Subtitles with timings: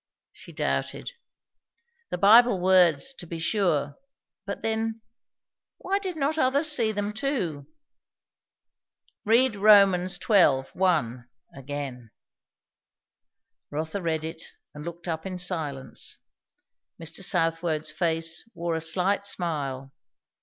[0.33, 1.11] She doubted.
[2.09, 3.99] The Bible words, to be sure,
[4.47, 5.01] but then,
[5.77, 7.67] why did not others see them too?
[9.25, 10.07] "Read Rom.
[10.07, 10.41] xii.
[10.73, 12.09] 1, again."
[13.69, 14.41] Rotha read it,
[14.73, 16.17] and looked up in silence.
[16.99, 17.23] Mr.
[17.23, 19.93] Southwode's face wore a slight smile.